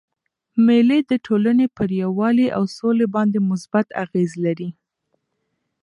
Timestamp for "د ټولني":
1.09-1.67